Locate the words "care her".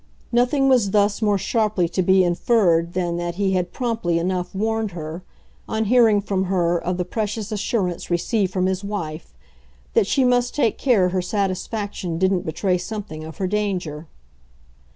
10.79-11.21